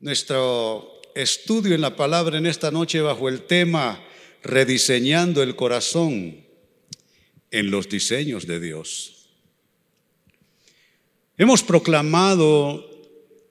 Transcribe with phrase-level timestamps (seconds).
[0.00, 4.02] nuestro estudio en la palabra en esta noche bajo el tema
[4.42, 6.42] Rediseñando el corazón
[7.50, 9.28] en los diseños de Dios.
[11.36, 12.88] Hemos proclamado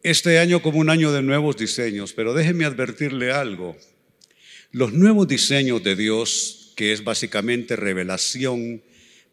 [0.01, 3.77] este año como un año de nuevos diseños, pero déjeme advertirle algo.
[4.71, 8.81] Los nuevos diseños de Dios, que es básicamente revelación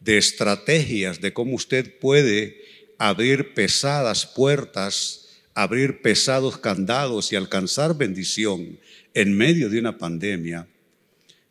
[0.00, 2.60] de estrategias de cómo usted puede
[2.98, 5.25] abrir pesadas puertas
[5.57, 8.78] abrir pesados candados y alcanzar bendición
[9.14, 10.69] en medio de una pandemia.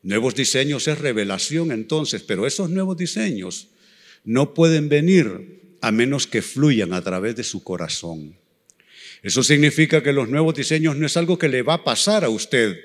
[0.03, 3.69] Nuevos diseños es revelación entonces, pero esos nuevos diseños
[4.23, 8.35] no pueden venir a menos que fluyan a través de su corazón.
[9.23, 12.29] Eso significa que los nuevos diseños no es algo que le va a pasar a
[12.29, 12.77] usted.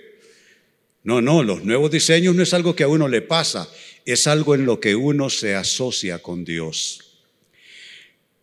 [1.05, 3.69] No, no, los nuevos diseños no es algo que a uno le pasa,
[4.07, 7.10] es algo en lo que uno se asocia con Dios.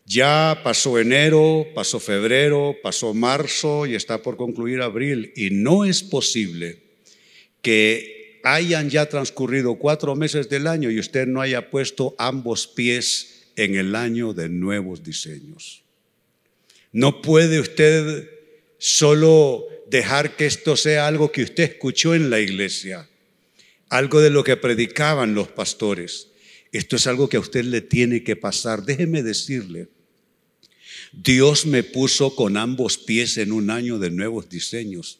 [0.09, 5.33] Ya pasó enero, pasó febrero, pasó marzo y está por concluir abril.
[5.35, 6.81] Y no es posible
[7.61, 13.49] que hayan ya transcurrido cuatro meses del año y usted no haya puesto ambos pies
[13.57, 15.83] en el año de nuevos diseños.
[16.93, 18.29] No puede usted
[18.77, 23.09] solo dejar que esto sea algo que usted escuchó en la iglesia,
[23.89, 26.29] algo de lo que predicaban los pastores.
[26.71, 28.83] Esto es algo que a usted le tiene que pasar.
[28.83, 29.89] Déjeme decirle,
[31.23, 35.19] Dios me puso con ambos pies en un año de nuevos diseños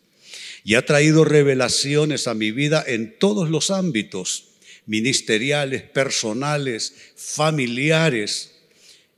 [0.64, 4.50] y ha traído revelaciones a mi vida en todos los ámbitos,
[4.86, 8.52] ministeriales, personales, familiares.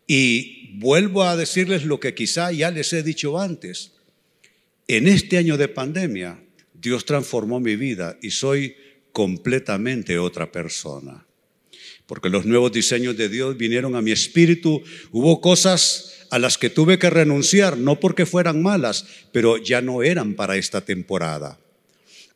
[0.07, 3.91] Y vuelvo a decirles lo que quizá ya les he dicho antes.
[4.87, 6.41] En este año de pandemia,
[6.73, 8.75] Dios transformó mi vida y soy
[9.11, 11.25] completamente otra persona.
[12.05, 14.81] Porque los nuevos diseños de Dios vinieron a mi espíritu.
[15.11, 20.03] Hubo cosas a las que tuve que renunciar, no porque fueran malas, pero ya no
[20.03, 21.57] eran para esta temporada.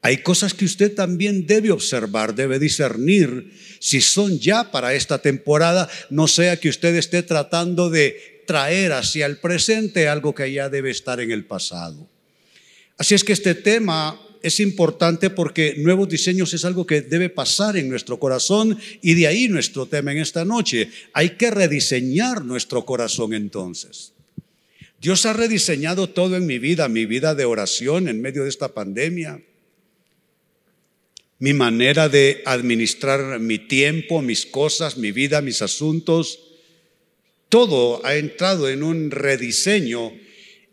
[0.01, 5.89] Hay cosas que usted también debe observar, debe discernir si son ya para esta temporada,
[6.09, 10.91] no sea que usted esté tratando de traer hacia el presente algo que ya debe
[10.91, 12.09] estar en el pasado.
[12.97, 17.77] Así es que este tema es importante porque nuevos diseños es algo que debe pasar
[17.77, 20.89] en nuestro corazón y de ahí nuestro tema en esta noche.
[21.13, 24.11] Hay que rediseñar nuestro corazón entonces.
[25.01, 28.73] Dios ha rediseñado todo en mi vida, mi vida de oración en medio de esta
[28.73, 29.41] pandemia,
[31.39, 36.39] mi manera de administrar mi tiempo, mis cosas, mi vida, mis asuntos.
[37.47, 40.11] Todo ha entrado en un rediseño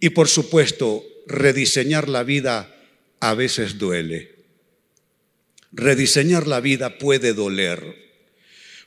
[0.01, 2.77] y por supuesto rediseñar la vida
[3.21, 4.35] a veces duele.
[5.73, 8.11] Rediseñar la vida puede doler.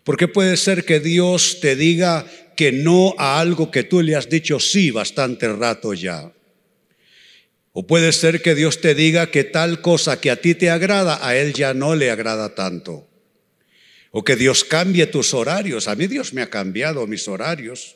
[0.04, 2.26] Porque puede ser que Dios te diga
[2.58, 6.34] que no a algo que tú le has dicho sí bastante rato ya.
[7.72, 11.26] O puede ser que Dios te diga que tal cosa que a ti te agrada,
[11.26, 13.08] a Él ya no le agrada tanto.
[14.12, 15.88] O que Dios cambie tus horarios.
[15.88, 17.96] A mí Dios me ha cambiado mis horarios.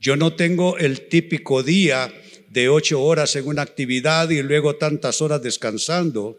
[0.00, 2.10] Yo no tengo el típico día
[2.56, 6.38] de ocho horas en una actividad y luego tantas horas descansando.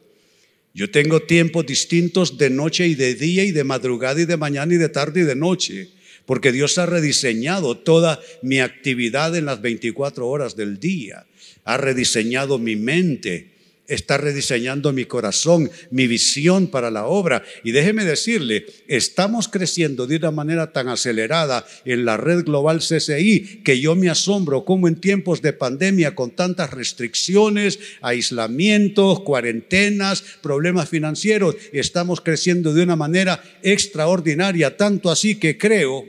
[0.73, 4.73] Yo tengo tiempos distintos de noche y de día y de madrugada y de mañana
[4.73, 5.89] y de tarde y de noche,
[6.25, 11.27] porque Dios ha rediseñado toda mi actividad en las 24 horas del día,
[11.65, 13.51] ha rediseñado mi mente,
[13.87, 17.43] está rediseñando mi corazón, mi visión para la obra.
[17.63, 23.61] Y déjeme decirle, estamos creciendo de una manera tan acelerada en la red global CCI
[23.63, 30.89] que yo me asombro cómo en tiempos de pandemia con tantas restricciones, aislamientos, cuarentenas, problemas
[30.89, 36.05] financieros, estamos creciendo de una manera extraordinaria, tanto así que creo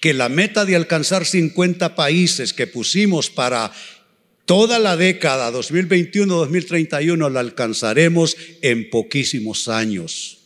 [0.00, 3.72] que la meta de alcanzar 50 países que pusimos para
[4.48, 10.38] Toda la década 2021-2031 la alcanzaremos en poquísimos años,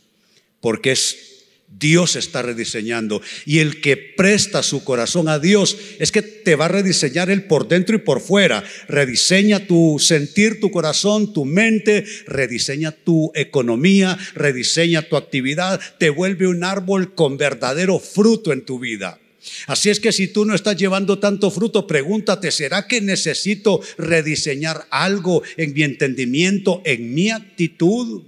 [0.61, 6.21] porque es Dios está rediseñando y el que presta su corazón a Dios es que
[6.21, 8.65] te va a rediseñar él por dentro y por fuera.
[8.89, 16.49] Rediseña tu sentir, tu corazón, tu mente, rediseña tu economía, rediseña tu actividad, te vuelve
[16.49, 19.22] un árbol con verdadero fruto en tu vida.
[19.67, 24.87] Así es que si tú no estás llevando tanto fruto, pregúntate, ¿será que necesito rediseñar
[24.91, 28.23] algo en mi entendimiento, en mi actitud?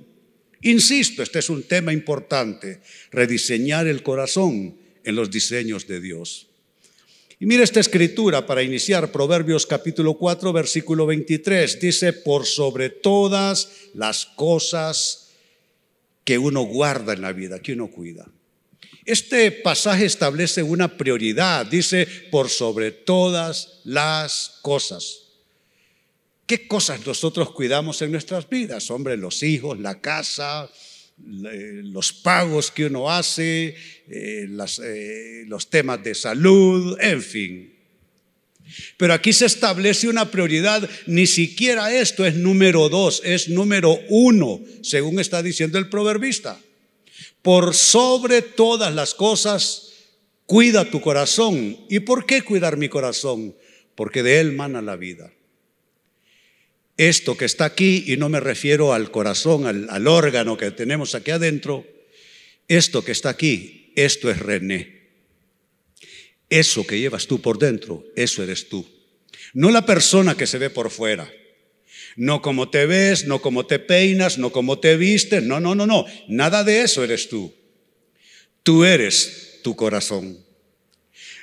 [0.62, 2.80] Insisto, este es un tema importante,
[3.10, 6.48] rediseñar el corazón en los diseños de Dios.
[7.38, 13.68] Y mira esta escritura para iniciar, Proverbios capítulo 4, versículo 23, dice, por sobre todas
[13.92, 15.32] las cosas
[16.24, 18.26] que uno guarda en la vida, que uno cuida.
[19.04, 25.24] Este pasaje establece una prioridad, dice, por sobre todas las cosas.
[26.46, 28.90] ¿Qué cosas nosotros cuidamos en nuestras vidas?
[28.90, 30.70] Hombre, los hijos, la casa,
[31.18, 33.76] los pagos que uno hace,
[34.08, 34.48] eh,
[34.82, 37.74] eh, los temas de salud, en fin.
[38.96, 44.60] Pero aquí se establece una prioridad, ni siquiera esto es número dos, es número uno,
[44.82, 46.58] según está diciendo el proverbista.
[47.44, 49.92] Por sobre todas las cosas,
[50.46, 51.76] cuida tu corazón.
[51.90, 53.54] ¿Y por qué cuidar mi corazón?
[53.94, 55.30] Porque de él mana la vida.
[56.96, 61.14] Esto que está aquí, y no me refiero al corazón, al, al órgano que tenemos
[61.14, 61.86] aquí adentro,
[62.66, 65.10] esto que está aquí, esto es René.
[66.48, 68.88] Eso que llevas tú por dentro, eso eres tú.
[69.52, 71.30] No la persona que se ve por fuera.
[72.16, 75.42] No como te ves, no como te peinas, no como te vistes.
[75.42, 76.06] No, no, no, no.
[76.28, 77.52] Nada de eso eres tú.
[78.62, 80.43] Tú eres tu corazón.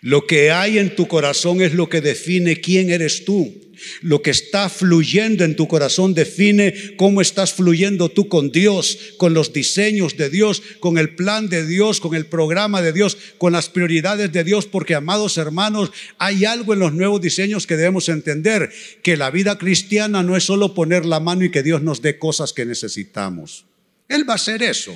[0.02, 3.56] Lo que hay en tu corazón es lo que define quién eres tú.
[4.02, 9.34] Lo que está fluyendo en tu corazón define cómo estás fluyendo tú con Dios, con
[9.34, 13.54] los diseños de Dios, con el plan de Dios, con el programa de Dios, con
[13.54, 18.10] las prioridades de Dios, porque amados hermanos, hay algo en los nuevos diseños que debemos
[18.10, 18.72] entender,
[19.04, 22.20] que la vida cristiana no es solo poner la mano y que Dios nos dé
[22.20, 23.66] cosas que necesitamos.
[24.08, 24.96] Él va a hacer eso,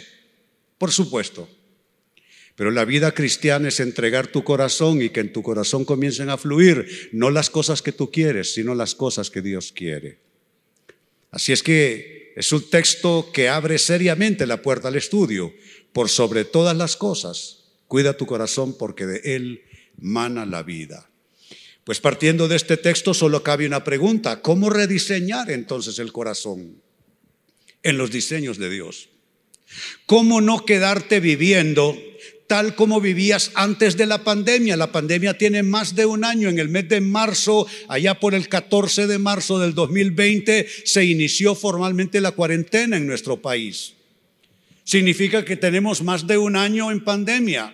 [0.77, 1.49] por supuesto.
[2.55, 6.37] Pero la vida cristiana es entregar tu corazón y que en tu corazón comiencen a
[6.37, 10.19] fluir no las cosas que tú quieres, sino las cosas que Dios quiere.
[11.31, 15.53] Así es que es un texto que abre seriamente la puerta al estudio.
[15.91, 19.63] Por sobre todas las cosas, cuida tu corazón porque de él
[19.97, 21.09] mana la vida.
[21.83, 24.41] Pues partiendo de este texto solo cabe una pregunta.
[24.41, 26.81] ¿Cómo rediseñar entonces el corazón
[27.83, 29.09] en los diseños de Dios?
[30.05, 31.97] ¿Cómo no quedarte viviendo
[32.47, 34.77] tal como vivías antes de la pandemia.
[34.77, 36.49] La pandemia tiene más de un año.
[36.49, 41.55] En el mes de marzo, allá por el 14 de marzo del 2020, se inició
[41.55, 43.93] formalmente la cuarentena en nuestro país.
[44.83, 47.73] Significa que tenemos más de un año en pandemia.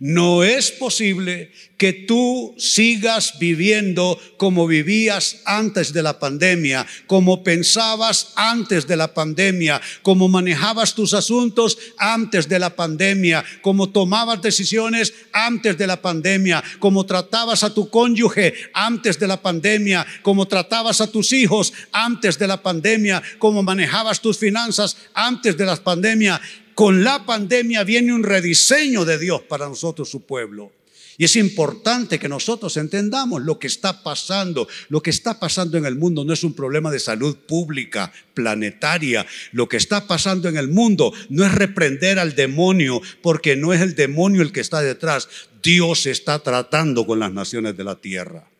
[0.00, 8.32] No es posible que tú sigas viviendo como vivías antes de la pandemia, como pensabas
[8.36, 15.12] antes de la pandemia, como manejabas tus asuntos antes de la pandemia, como tomabas decisiones
[15.32, 21.00] antes de la pandemia, como tratabas a tu cónyuge antes de la pandemia, como tratabas
[21.00, 26.40] a tus hijos antes de la pandemia, como manejabas tus finanzas antes de la pandemia
[26.76, 30.72] con la pandemia viene un rediseño de Dios para nosotros, su pueblo.
[31.16, 34.68] Y es importante que nosotros entendamos lo que está pasando.
[34.90, 39.26] Lo que está pasando en el mundo no es un problema de salud pública, planetaria.
[39.52, 43.80] Lo que está pasando en el mundo no es reprender al demonio, porque no es
[43.80, 45.30] el demonio el que está detrás.
[45.62, 48.50] Dios está tratando con las naciones de la tierra,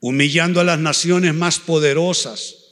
[0.00, 2.63] humillando a las naciones más poderosas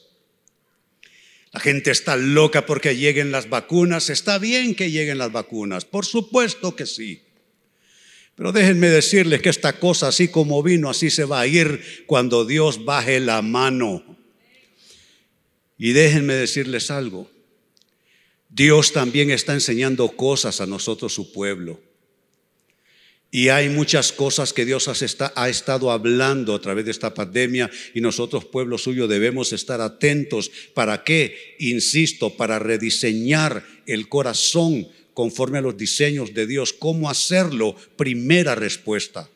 [1.53, 4.09] la gente está loca porque lleguen las vacunas.
[4.09, 7.23] Está bien que lleguen las vacunas, por supuesto que sí.
[8.35, 12.47] Pero déjenme decirles que esta cosa, así como vino, así se va a ir cuando
[12.47, 14.17] Dios baje la mano.
[15.77, 17.31] Y déjenme decirles algo.
[18.49, 21.81] Dios también está enseñando cosas a nosotros, su pueblo.
[23.34, 28.02] Y hay muchas cosas que Dios ha estado hablando a través de esta pandemia y
[28.02, 30.50] nosotros, pueblo suyo, debemos estar atentos.
[30.75, 31.56] ¿Para qué?
[31.58, 36.74] Insisto, para rediseñar el corazón conforme a los diseños de Dios.
[36.74, 37.74] ¿Cómo hacerlo?
[37.96, 39.31] Primera respuesta.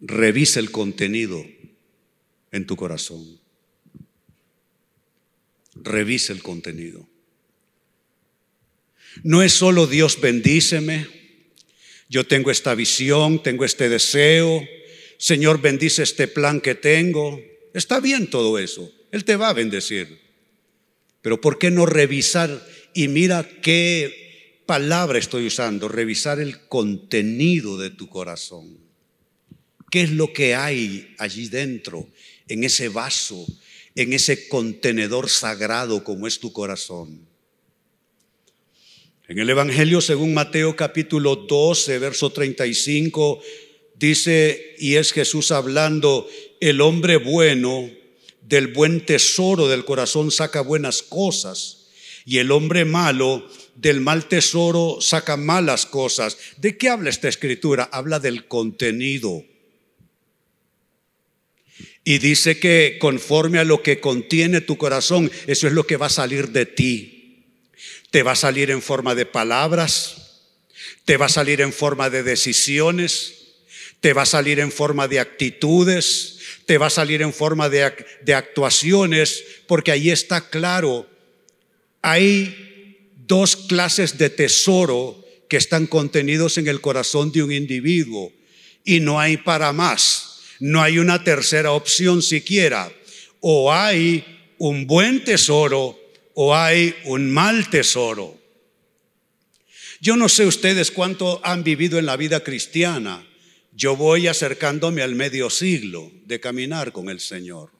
[0.00, 1.44] Revisa el contenido
[2.52, 3.38] en tu corazón.
[5.74, 7.06] Revisa el contenido.
[9.24, 11.21] No es solo Dios bendíceme
[12.12, 14.62] yo tengo esta visión, tengo este deseo,
[15.16, 17.40] Señor bendice este plan que tengo.
[17.72, 20.20] Está bien todo eso, Él te va a bendecir.
[21.22, 22.68] Pero ¿por qué no revisar?
[22.92, 28.76] Y mira qué palabra estoy usando, revisar el contenido de tu corazón.
[29.90, 32.06] ¿Qué es lo que hay allí dentro,
[32.46, 33.46] en ese vaso,
[33.94, 37.31] en ese contenedor sagrado como es tu corazón?
[39.32, 43.40] En el Evangelio según Mateo capítulo 12, verso 35,
[43.94, 46.28] dice, y es Jesús hablando,
[46.60, 47.88] el hombre bueno
[48.42, 51.88] del buen tesoro del corazón saca buenas cosas,
[52.26, 56.36] y el hombre malo del mal tesoro saca malas cosas.
[56.58, 57.88] ¿De qué habla esta escritura?
[57.90, 59.42] Habla del contenido.
[62.04, 66.08] Y dice que conforme a lo que contiene tu corazón, eso es lo que va
[66.08, 67.21] a salir de ti.
[68.12, 70.16] Te va a salir en forma de palabras,
[71.04, 73.42] te va a salir en forma de decisiones,
[74.02, 77.84] te va a salir en forma de actitudes, te va a salir en forma de,
[78.34, 81.08] actuaciones, porque ahí está claro,
[82.02, 88.30] hay dos clases de tesoro que están contenidos en el corazón de un individuo
[88.84, 92.92] y no hay para más, no hay una tercera opción siquiera,
[93.40, 95.98] o hay un buen tesoro
[96.34, 98.38] o hay un mal tesoro.
[100.00, 103.26] Yo no sé ustedes cuánto han vivido en la vida cristiana.
[103.72, 107.70] Yo voy acercándome al medio siglo de caminar con el Señor.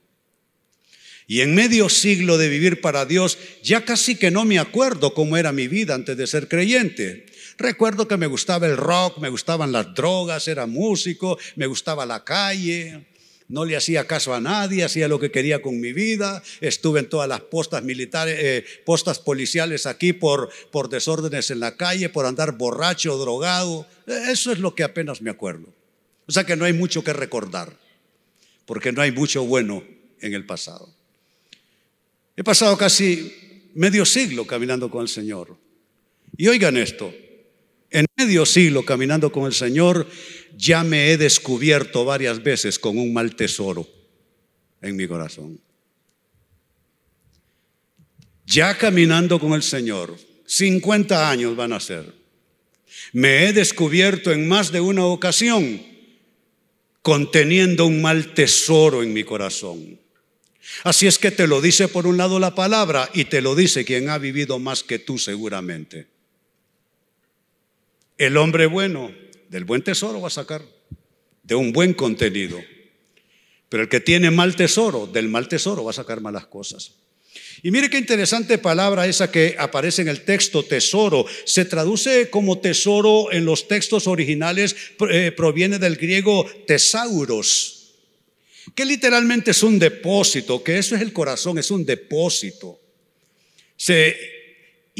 [1.27, 5.37] Y en medio siglo de vivir para Dios, ya casi que no me acuerdo cómo
[5.37, 7.27] era mi vida antes de ser creyente.
[7.59, 12.25] Recuerdo que me gustaba el rock, me gustaban las drogas, era músico, me gustaba la
[12.25, 13.07] calle,
[13.49, 17.09] no le hacía caso a nadie, hacía lo que quería con mi vida, estuve en
[17.09, 22.27] todas las postas militares, eh, postas policiales aquí por, por desórdenes en la calle, por
[22.27, 23.87] andar borracho, drogado.
[24.07, 25.69] Eso es lo que apenas me acuerdo.
[26.27, 27.77] O sea que no hay mucho que recordar,
[28.67, 29.85] porque no hay mucho bueno
[30.21, 30.89] en el pasado.
[32.37, 35.57] He pasado casi medio siglo caminando con el Señor.
[36.37, 37.13] Y oigan esto,
[37.93, 40.07] en medio siglo caminando con el Señor,
[40.57, 43.89] ya me he descubierto varias veces con un mal tesoro
[44.81, 45.61] en mi corazón.
[48.47, 52.13] Ya caminando con el Señor, 50 años van a ser,
[53.13, 55.81] me he descubierto en más de una ocasión
[57.03, 59.99] conteniendo un mal tesoro en mi corazón.
[60.85, 63.85] Así es que te lo dice por un lado la palabra y te lo dice
[63.85, 66.12] quien ha vivido más que tú seguramente.
[68.23, 69.13] El hombre bueno
[69.49, 70.63] del buen tesoro va a sacar,
[71.43, 72.57] de un buen contenido.
[73.69, 76.93] Pero el que tiene mal tesoro, del mal tesoro va a sacar malas cosas.
[77.65, 81.27] Y mire qué interesante palabra esa que aparece en el texto, tesoro.
[81.45, 84.77] Se traduce como tesoro en los textos originales,
[85.11, 87.97] eh, proviene del griego tesauros,
[88.77, 92.79] que literalmente es un depósito, que eso es el corazón, es un depósito.
[93.77, 94.32] Se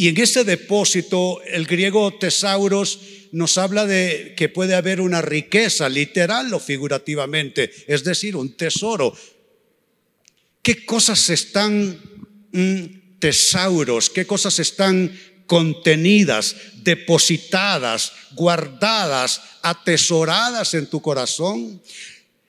[0.03, 2.99] y en ese depósito, el griego tesauros
[3.31, 9.17] nos habla de que puede haber una riqueza, literal o figurativamente, es decir, un tesoro.
[10.61, 12.01] ¿Qué cosas están
[12.51, 14.11] mm, tesauros?
[14.11, 15.17] ¿Qué cosas están
[15.47, 21.81] contenidas, depositadas, guardadas, atesoradas en tu corazón?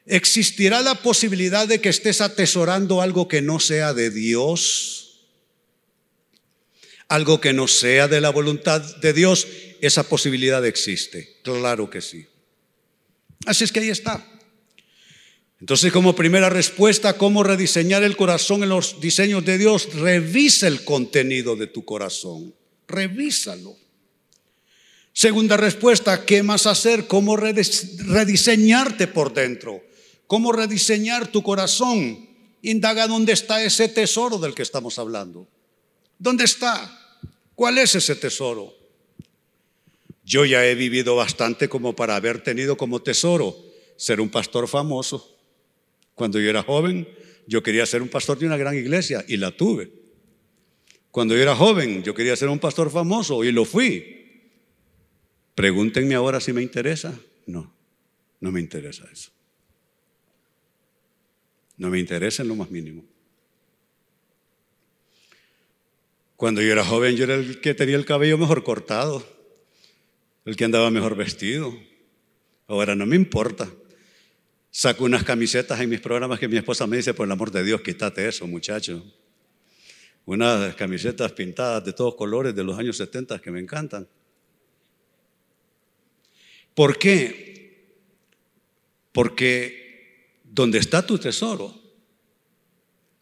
[0.07, 5.02] ¿Existirá la posibilidad de que estés atesorando algo que no sea de Dios?
[7.07, 9.47] Algo que no sea de la voluntad de Dios,
[9.81, 11.37] esa posibilidad existe.
[11.43, 12.25] Claro que sí.
[13.45, 14.25] Así es que ahí está.
[15.59, 19.93] Entonces, como primera respuesta, ¿cómo rediseñar el corazón en los diseños de Dios?
[19.93, 22.53] Revisa el contenido de tu corazón.
[22.87, 23.77] Revísalo.
[25.13, 27.07] Segunda respuesta, ¿qué más hacer?
[27.07, 29.83] ¿Cómo rediseñarte por dentro?
[30.27, 32.27] ¿Cómo rediseñar tu corazón?
[32.61, 35.47] Indaga dónde está ese tesoro del que estamos hablando.
[36.23, 37.19] ¿Dónde está?
[37.53, 38.73] ¿Cuál es ese tesoro?
[40.23, 43.53] Yo ya he vivido bastante como para haber tenido como tesoro
[43.97, 45.37] ser un pastor famoso.
[46.15, 47.09] Cuando yo era joven,
[47.45, 49.91] yo quería ser un pastor de una gran iglesia y la tuve.
[51.11, 54.47] Cuando yo era joven, yo quería ser un pastor famoso y lo fui.
[55.55, 57.19] Pregúntenme ahora si me interesa.
[57.47, 57.75] No,
[58.39, 59.29] no me interesa eso.
[61.75, 63.12] No me interesa en lo más mínimo.
[66.35, 69.25] Cuando yo era joven, yo era el que tenía el cabello mejor cortado,
[70.45, 71.73] el que andaba mejor vestido.
[72.67, 73.69] Ahora no me importa.
[74.71, 77.63] Saco unas camisetas en mis programas que mi esposa me dice, por el amor de
[77.63, 79.03] Dios, quítate eso, muchacho.
[80.25, 84.07] Unas camisetas pintadas de todos colores de los años 70 que me encantan.
[86.73, 87.93] ¿Por qué?
[89.11, 91.73] Porque donde está tu tesoro,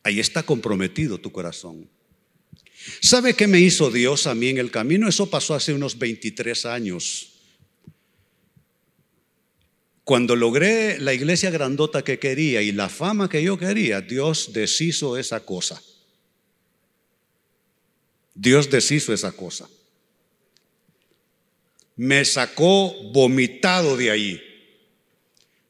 [0.03, 1.89] ahí está comprometido tu corazón.
[3.01, 5.07] ¿Sabe qué me hizo Dios a mí en el camino?
[5.07, 7.31] Eso pasó hace unos 23 años.
[10.03, 15.17] Cuando logré la iglesia grandota que quería y la fama que yo quería, Dios deshizo
[15.17, 15.81] esa cosa.
[18.33, 19.69] Dios deshizo esa cosa.
[21.95, 24.41] Me sacó vomitado de ahí.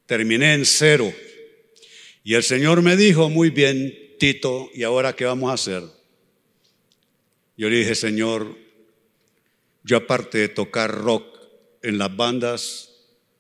[0.06, 1.13] Terminé en cero.
[2.24, 6.00] Y el Señor me dijo, muy bien, Tito, ¿y ahora qué vamos a hacer?
[7.58, 8.58] Yo le dije, Señor,
[9.84, 11.25] yo aparte de tocar rock
[11.81, 12.89] en las bandas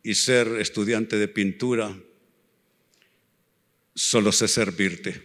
[0.03, 1.95] y ser estudiante de pintura,
[3.93, 5.21] solo sé servirte.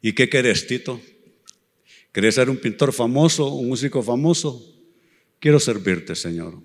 [0.00, 1.00] ¿Y qué querés, Tito?
[2.12, 4.68] ¿Querés ser un pintor famoso, un músico famoso?
[5.38, 6.60] Quiero servirte, Señor.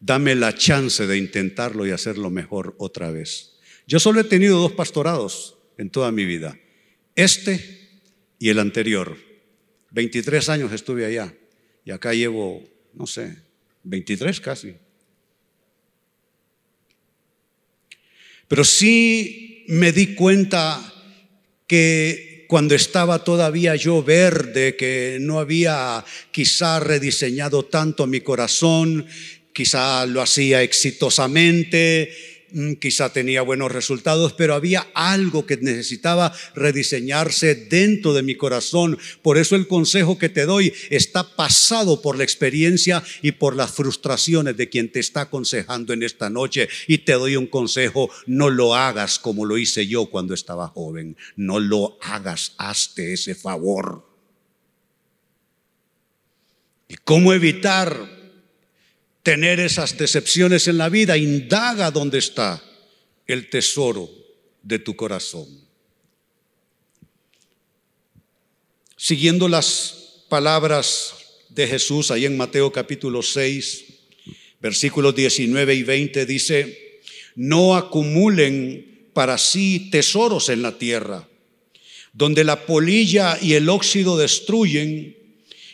[0.00, 3.58] Dame la chance de intentarlo y hacerlo mejor otra vez.
[3.86, 6.58] Yo solo he tenido dos pastorados en toda mi vida,
[7.16, 7.88] este
[8.38, 9.27] y el anterior.
[9.90, 11.32] 23 años estuve allá
[11.84, 12.62] y acá llevo,
[12.94, 13.36] no sé,
[13.84, 14.74] 23 casi.
[18.46, 20.94] Pero sí me di cuenta
[21.66, 29.06] que cuando estaba todavía yo verde, que no había quizá rediseñado tanto mi corazón,
[29.52, 32.10] quizá lo hacía exitosamente,
[32.80, 38.98] quizá tenía buenos resultados, pero había algo que necesitaba rediseñarse dentro de mi corazón.
[39.22, 43.72] Por eso el consejo que te doy está pasado por la experiencia y por las
[43.72, 46.68] frustraciones de quien te está aconsejando en esta noche.
[46.86, 51.16] Y te doy un consejo, no lo hagas como lo hice yo cuando estaba joven.
[51.36, 54.06] No lo hagas, hazte ese favor.
[56.88, 58.17] ¿Y cómo evitar
[59.28, 62.64] tener esas decepciones en la vida, indaga dónde está
[63.26, 64.08] el tesoro
[64.62, 65.46] de tu corazón.
[68.96, 71.12] Siguiendo las palabras
[71.50, 73.84] de Jesús ahí en Mateo capítulo 6,
[74.62, 77.00] versículos 19 y 20 dice,
[77.34, 81.28] no acumulen para sí tesoros en la tierra,
[82.14, 85.18] donde la polilla y el óxido destruyen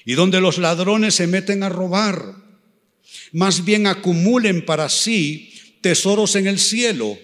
[0.04, 2.42] y donde los ladrones se meten a robar
[3.32, 7.18] más bien acumulen para sí tesoros en el cielo,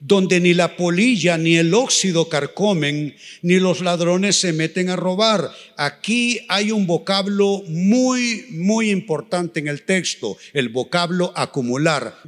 [0.00, 5.50] donde ni la polilla ni el óxido carcomen, ni los ladrones se meten a robar.
[5.76, 12.20] Aquí hay un vocablo muy, muy importante en el texto, el vocablo acumular.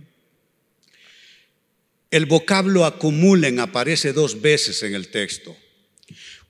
[2.10, 5.56] El vocablo acumulen aparece dos veces en el texto.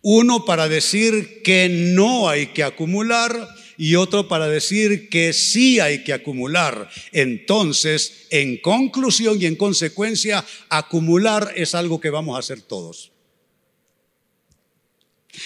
[0.02, 6.04] Uno para decir que no hay que acumular y otro para decir que sí hay
[6.04, 6.88] que acumular.
[7.12, 13.12] Entonces, en conclusión y en consecuencia, acumular es algo que vamos a hacer todos.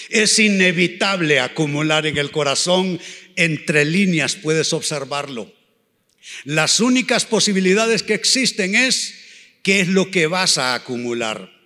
[0.09, 2.99] Es inevitable acumular en el corazón,
[3.35, 5.51] entre líneas puedes observarlo.
[6.43, 9.15] Las únicas posibilidades que existen es
[9.63, 11.58] qué es lo que vas a acumular.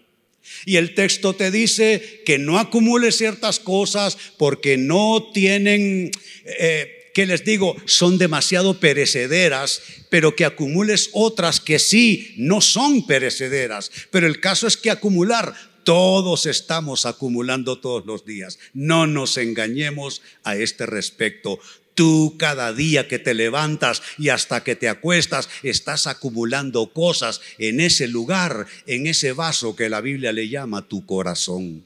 [0.66, 6.12] Y el texto te dice que no acumules ciertas cosas porque no tienen,
[6.46, 13.06] eh, que les digo, son demasiado perecederas, pero que acumules otras que sí, no son
[13.06, 13.92] perecederas.
[14.12, 18.60] Pero el caso es que acumular, todos estamos acumulando todos los días.
[18.74, 21.60] No nos engañemos a este respecto.
[21.96, 27.80] Tú cada día que te levantas y hasta que te acuestas estás acumulando cosas en
[27.80, 31.86] ese lugar, en ese vaso que la Biblia le llama tu corazón.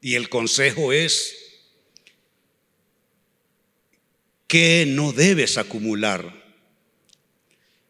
[0.00, 1.36] Y el consejo es
[4.48, 6.44] que no debes acumular.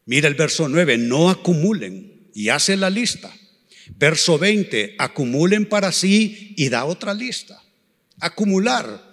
[0.05, 3.33] Mira el verso 9, no acumulen y hace la lista.
[3.97, 7.63] Verso 20, acumulen para sí y da otra lista.
[8.21, 9.08] Acumular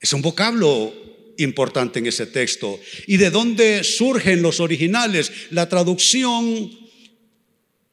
[0.00, 0.94] es un vocablo
[1.38, 2.78] importante en ese texto.
[3.06, 5.32] ¿Y de dónde surgen los originales?
[5.50, 6.70] La traducción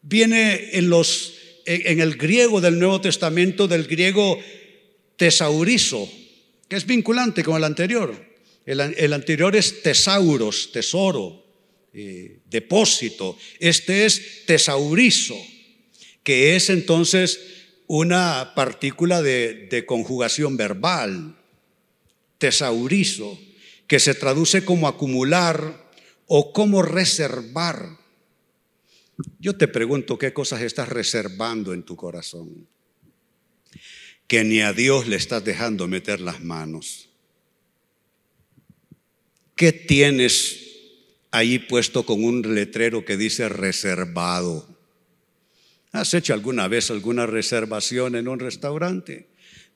[0.01, 4.39] viene en, el griego del Nuevo Testamento, del griego
[5.15, 6.09] tesaurizo,
[6.67, 8.35] que es vinculante con el anterior.
[8.65, 11.45] El, anterior es tesauros, tesoro,
[11.93, 13.37] eh, depósito.
[13.59, 15.37] Este es tesaurizo,
[16.23, 17.39] que es entonces
[17.87, 21.34] una partícula de conjugación verbal
[22.37, 23.39] tesaurizo,
[23.87, 25.89] que se traduce como acumular
[26.27, 27.97] o como reservar.
[29.39, 32.67] Yo te pregunto qué cosas estás reservando en tu corazón,
[34.27, 37.09] que ni a Dios le estás dejando meter las manos.
[39.55, 40.59] ¿Qué tienes
[41.31, 44.67] ahí puesto con un letrero que dice reservado?
[45.93, 49.29] ¿Has hecho alguna vez alguna reservación en un restaurante?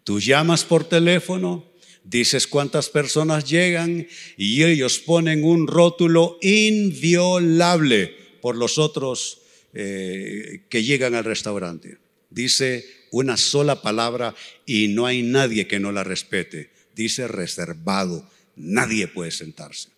[0.04, 1.64] Tú llamas por teléfono,
[2.10, 9.42] Dices cuántas personas llegan y ellos ponen un rótulo inviolable por los otros
[9.76, 12.00] eh, que llegan al restaurante.
[12.32, 14.34] Dice una sola palabra
[14.66, 16.72] y no hay nadie que no la respete.
[16.96, 18.28] Dice reservado.
[18.56, 19.90] Nadie puede sentarse.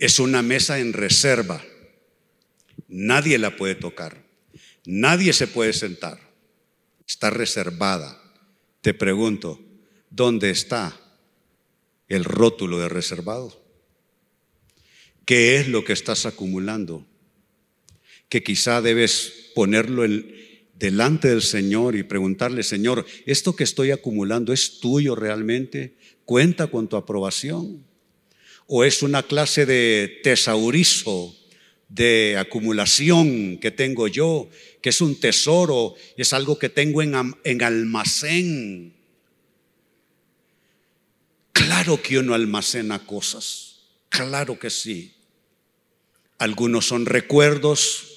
[0.00, 1.64] Es una mesa en reserva.
[2.88, 4.24] Nadie la puede tocar.
[4.84, 6.18] Nadie se puede sentar.
[7.06, 8.23] Está reservada.
[8.84, 9.58] Te pregunto,
[10.10, 10.94] ¿dónde está
[12.06, 13.64] el rótulo de reservado?
[15.24, 17.06] ¿Qué es lo que estás acumulando?
[18.28, 20.04] Que quizá debes ponerlo
[20.74, 25.96] delante del Señor y preguntarle, Señor, ¿esto que estoy acumulando es tuyo realmente?
[26.26, 27.86] ¿Cuenta con tu aprobación?
[28.66, 31.34] ¿O es una clase de tesaurizo
[31.94, 34.50] de acumulación que tengo yo,
[34.82, 38.94] que es un tesoro, es algo que tengo en, en almacén.
[41.52, 43.76] Claro que uno almacena cosas,
[44.08, 45.14] claro que sí.
[46.38, 48.08] Algunos son recuerdos,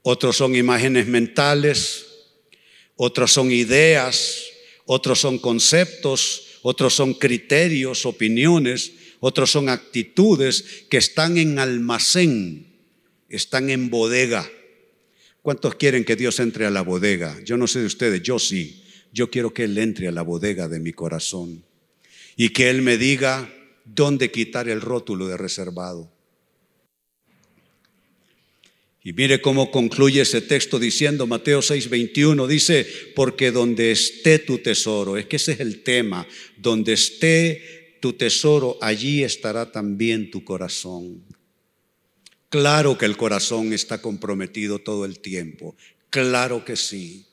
[0.00, 2.06] otros son imágenes mentales,
[2.96, 4.44] otros son ideas,
[4.86, 12.67] otros son conceptos, otros son criterios, opiniones, otros son actitudes que están en almacén,
[13.28, 14.48] están en bodega.
[15.42, 17.38] ¿Cuántos quieren que Dios entre a la bodega?
[17.44, 18.84] Yo no sé de ustedes, yo sí.
[19.12, 21.64] Yo quiero que Él entre a la bodega de mi corazón
[22.36, 23.52] y que Él me diga
[23.84, 26.12] dónde quitar el rótulo de reservado.
[29.02, 35.16] Y mire cómo concluye ese texto diciendo, Mateo 6:21, dice, porque donde esté tu tesoro,
[35.16, 36.26] es que ese es el tema,
[36.58, 41.24] donde esté tu tesoro, allí estará también tu corazón.
[42.50, 45.76] Claro que el corazón está comprometido todo el tiempo,
[46.08, 47.26] claro que sí.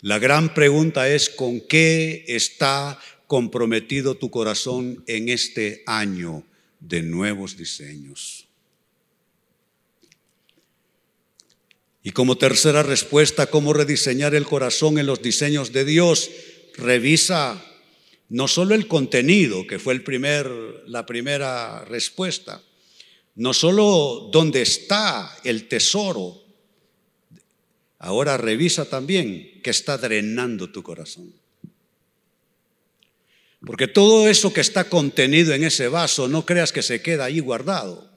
[0.00, 6.44] La gran pregunta es, ¿con qué está comprometido tu corazón en este año
[6.78, 8.46] de nuevos diseños?
[12.04, 16.30] Y como tercera respuesta, cómo rediseñar el corazón en los diseños de Dios,
[16.76, 17.64] revisa
[18.28, 20.48] no solo el contenido, que fue el primer,
[20.86, 22.62] la primera respuesta,
[23.36, 26.42] no solo dónde está el tesoro,
[27.98, 31.32] ahora revisa también que está drenando tu corazón.
[33.64, 37.40] Porque todo eso que está contenido en ese vaso, no creas que se queda ahí
[37.40, 38.10] guardado.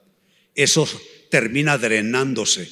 [0.55, 0.87] Eso
[1.29, 2.69] termina drenándose.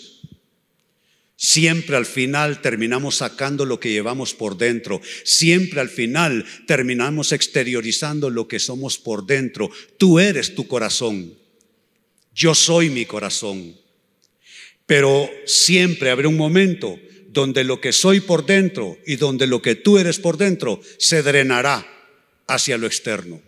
[1.38, 5.02] Siempre al final terminamos sacando lo que llevamos por dentro.
[5.24, 9.70] Siempre al final terminamos exteriorizando lo que somos por dentro.
[9.98, 11.45] Tú eres tu corazón.
[12.36, 13.76] Yo soy mi corazón.
[14.86, 19.76] Pero siempre habrá un momento donde lo que soy por dentro y donde lo que
[19.76, 21.88] tú eres por dentro se drenará
[22.48, 23.42] hacia lo externo.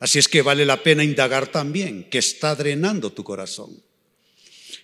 [0.00, 3.82] Así es que vale la pena indagar también que está drenando tu corazón.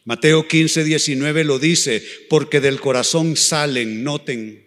[0.05, 4.65] Mateo 15, 19 lo dice, porque del corazón salen, noten,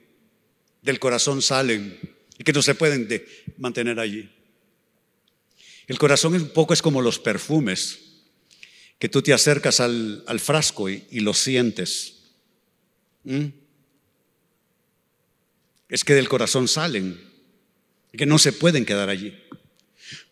[0.81, 1.97] del corazón salen,
[2.37, 3.07] y que no se pueden
[3.57, 4.29] mantener allí.
[5.89, 7.97] El corazón un poco es como los perfumes,
[8.99, 12.35] que tú te acercas al, frasco y, y, lo sientes.
[13.23, 13.47] ¿Mm?
[15.89, 17.19] Es que del corazón salen,
[18.15, 19.35] que no se pueden quedar allí.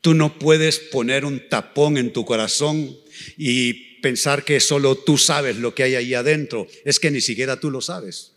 [0.02, 2.96] Tú no puedes poner un tapón en tu corazón
[3.36, 7.60] y pensar que solo tú sabes lo que hay ahí adentro, es que ni siquiera
[7.60, 8.34] tú lo sabes.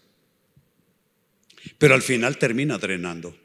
[1.76, 3.36] Pero al final termina drenando.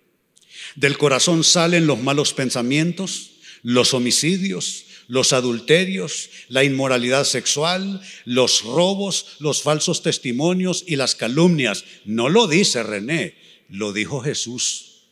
[0.76, 3.35] Del corazón salen los malos pensamientos,
[3.65, 11.84] los homicidios, los adulterios, la inmoralidad sexual, los robos, los falsos testimonios y las calumnias.
[12.06, 13.36] No lo dice René,
[13.69, 15.08] lo dijo Jesús.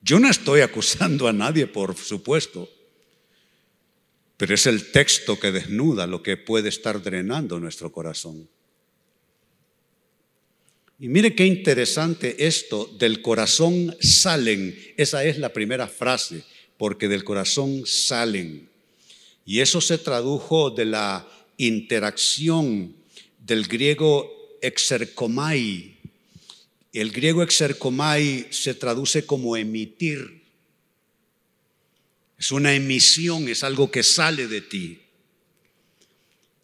[0.00, 2.70] Yo no estoy acusando a nadie, por supuesto.
[4.38, 8.48] Pero es el texto que desnuda lo que puede estar drenando nuestro corazón.
[10.98, 14.74] Y mire qué interesante esto, del corazón salen.
[14.96, 16.44] Esa es la primera frase,
[16.78, 18.68] porque del corazón salen.
[19.46, 22.94] Y eso se tradujo de la interacción
[23.38, 25.96] del griego exercomai.
[26.92, 30.42] El griego exercomai se traduce como emitir.
[32.38, 35.00] Es una emisión, es algo que sale de ti.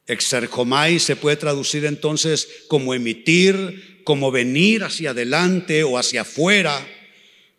[0.07, 6.87] Exercomai se puede traducir entonces como emitir, como venir hacia adelante o hacia afuera,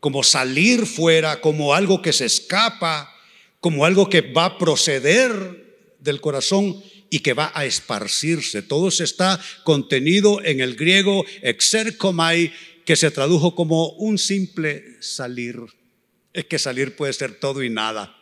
[0.02, 3.16] como salir fuera, como algo que se escapa,
[3.62, 8.64] como algo que va a proceder del corazón y que va a esparcirse.
[8.64, 12.52] Todo está contenido en el griego exercomai,
[12.84, 15.56] que se tradujo como un simple salir.
[16.34, 18.18] Es que salir puede ser todo y nada.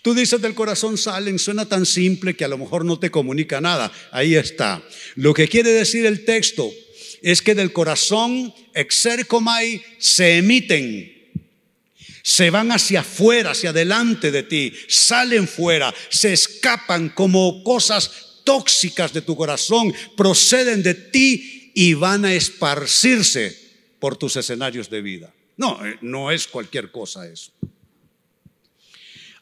[0.00, 3.60] Tú dices del corazón salen, suena tan simple que a lo mejor no te comunica
[3.60, 3.92] nada.
[4.12, 4.82] Ahí está.
[5.14, 6.72] Lo que quiere decir el texto
[7.24, 11.10] es que del corazón exercomai se emiten,
[12.22, 19.14] se van hacia afuera, hacia adelante de ti, salen fuera, se escapan como cosas tóxicas
[19.14, 23.58] de tu corazón, proceden de ti y van a esparcirse
[23.98, 25.32] por tus escenarios de vida.
[25.56, 27.52] No, eh, no es cualquier cosa eso.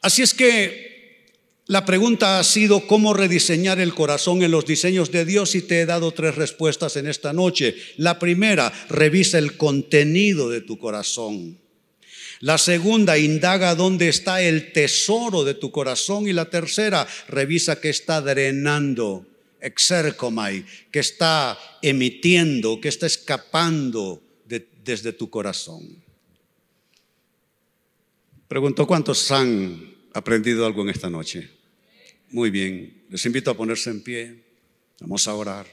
[0.01, 0.92] Así es que
[1.67, 5.79] la pregunta ha sido cómo rediseñar el corazón en los diseños de Dios y te
[5.79, 7.75] he dado tres respuestas en esta noche.
[7.95, 11.57] La primera, revisa el contenido de tu corazón.
[12.41, 16.27] La segunda, indaga dónde está el tesoro de tu corazón.
[16.27, 19.25] Y la tercera, revisa qué está drenando,
[19.61, 24.21] exercomai, que está emitiendo, que está escapando
[24.83, 26.03] desde tu corazón.
[28.49, 31.52] Pregunto, ¿cuántos han aprendido algo en esta noche?
[32.33, 34.43] Muy bien, les invito a ponerse en pie.
[34.99, 35.67] Vamos a orar.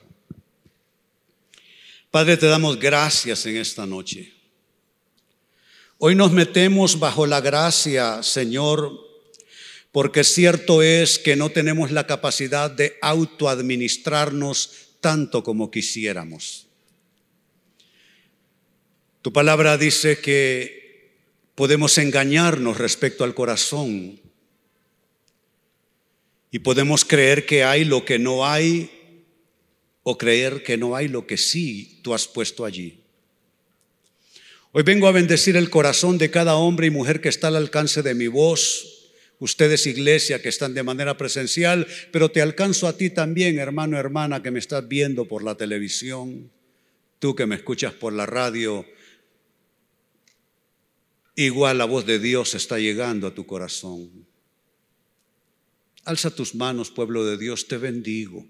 [2.10, 4.30] Padre, te damos gracias en esta noche.
[5.96, 8.92] Hoy nos metemos bajo la gracia, Señor,
[9.90, 16.66] porque cierto es que no tenemos la capacidad de autoadministrarnos tanto como quisiéramos.
[19.22, 21.14] Tu palabra dice que
[21.54, 24.20] podemos engañarnos respecto al corazón
[26.50, 28.90] y podemos creer que hay lo que no hay
[30.02, 33.00] o creer que no hay lo que sí tú has puesto allí.
[34.72, 38.02] Hoy vengo a bendecir el corazón de cada hombre y mujer que está al alcance
[38.02, 38.98] de mi voz.
[39.40, 44.42] Ustedes, iglesia, que están de manera presencial, pero te alcanzo a ti también, hermano, hermana,
[44.42, 46.50] que me estás viendo por la televisión,
[47.18, 48.86] tú que me escuchas por la radio.
[51.36, 54.29] Igual la voz de Dios está llegando a tu corazón.
[56.04, 58.46] Alza tus manos, pueblo de Dios, te bendigo,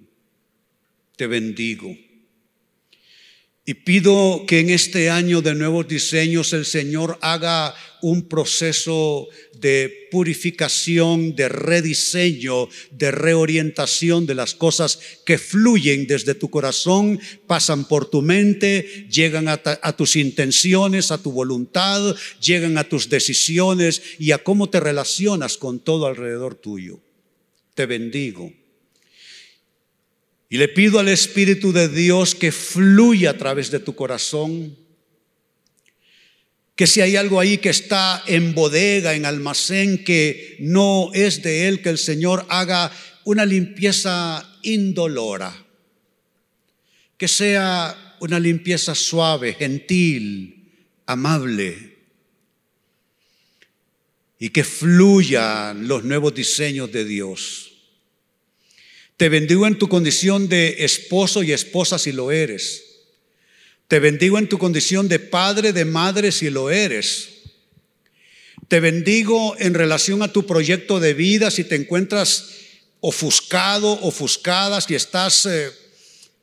[1.16, 1.94] te bendigo.
[3.66, 9.28] Y pido que en este año de nuevos diseños el Señor haga un proceso
[9.60, 17.86] de purificación, de rediseño, de reorientación de las cosas que fluyen desde tu corazón, pasan
[17.86, 19.58] por tu mente, llegan a,
[19.96, 25.78] tus intenciones, a tu voluntad, llegan a tus decisiones y a cómo te relacionas con
[25.78, 27.00] todo alrededor tuyo.
[27.74, 28.52] Te bendigo
[30.52, 34.76] y le pido al Espíritu de Dios que fluya a través de tu corazón.
[36.74, 41.68] Que si hay algo ahí que está en bodega, en almacén, que no es de
[41.68, 42.90] Él, que el Señor haga
[43.24, 45.54] una limpieza indolora.
[47.16, 50.68] Que sea una limpieza suave, gentil,
[51.06, 51.89] amable.
[54.40, 57.70] Y que fluyan los nuevos diseños de Dios.
[59.16, 62.84] Te bendigo en tu condición de esposo y esposa si lo eres.
[63.86, 67.28] Te bendigo en tu condición de padre, de madre si lo eres.
[68.68, 72.50] Te bendigo en relación a tu proyecto de vida si te encuentras
[73.00, 75.70] ofuscado, ofuscada, si estás eh,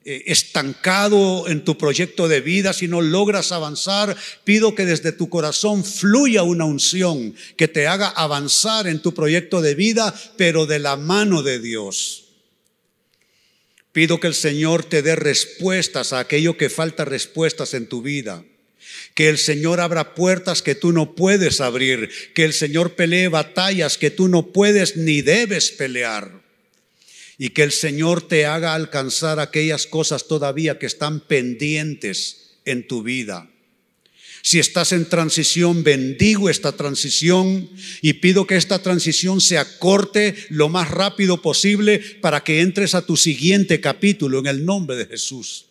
[0.08, 4.16] estancado en tu proyecto de vida, si no logras avanzar,
[4.46, 9.62] pido que desde tu corazón fluya una unción que te haga avanzar en tu proyecto
[9.62, 12.24] de vida, pero de la mano de Dios.
[13.92, 18.46] Pido que el Señor te dé respuestas a aquello que falta respuestas en tu vida.
[19.14, 22.10] Que el Señor abra puertas que tú no puedes abrir.
[22.34, 26.47] Que el Señor pelee batallas que tú no puedes ni debes pelear.
[27.38, 33.04] Y que el Señor te haga alcanzar aquellas cosas todavía que están pendientes en tu
[33.04, 33.50] vida.
[34.42, 37.70] Si estás en transición, bendigo esta transición
[38.02, 43.06] y pido que esta transición se acorte lo más rápido posible para que entres a
[43.06, 45.67] tu siguiente capítulo en el nombre de Jesús.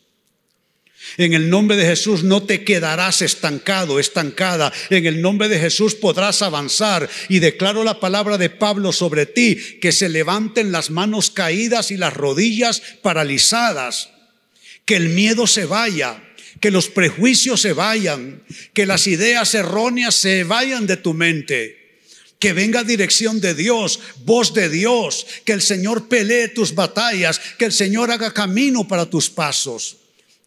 [1.17, 4.73] En el nombre de Jesús no te quedarás estancado, estancada.
[4.91, 7.09] En el nombre de Jesús podrás avanzar.
[7.29, 11.97] Y declaro la palabra de Pablo sobre ti, que se levanten las manos caídas y
[11.97, 14.11] las rodillas paralizadas.
[14.85, 16.23] Que el miedo se vaya,
[16.61, 18.43] que los prejuicios se vayan,
[18.75, 21.85] que las ideas erróneas se vayan de tu mente.
[22.39, 27.65] Que venga dirección de Dios, voz de Dios, que el Señor pelee tus batallas, que
[27.65, 29.97] el Señor haga camino para tus pasos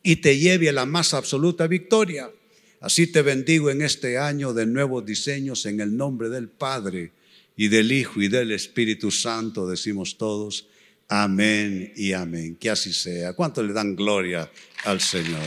[0.03, 2.31] y te lleve a la más absoluta victoria.
[2.81, 7.11] Así te bendigo en este año de nuevos diseños en el nombre del Padre
[7.57, 10.67] y del Hijo y del Espíritu Santo, decimos todos.
[11.09, 12.55] Amén y amén.
[12.55, 13.33] Que así sea.
[13.33, 14.49] ¿Cuánto le dan gloria
[14.85, 15.41] al Señor?